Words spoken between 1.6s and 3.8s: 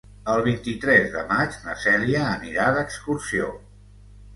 na Cèlia anirà d'excursió.